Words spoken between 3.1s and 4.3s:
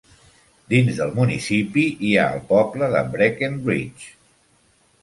Breckenridge.